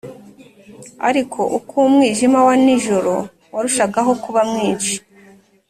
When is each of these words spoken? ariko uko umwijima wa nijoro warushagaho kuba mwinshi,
ariko 1.07 1.39
uko 1.57 1.75
umwijima 1.89 2.39
wa 2.47 2.55
nijoro 2.63 3.13
warushagaho 3.53 4.11
kuba 4.23 4.41
mwinshi, 4.49 4.95